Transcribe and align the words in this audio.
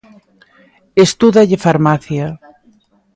Estúdalle 1.05 1.57
farmacia. 1.65 2.27